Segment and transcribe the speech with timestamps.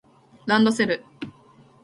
[0.47, 1.05] ランドセル